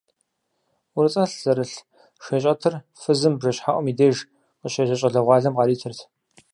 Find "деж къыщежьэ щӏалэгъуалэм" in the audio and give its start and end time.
3.97-5.53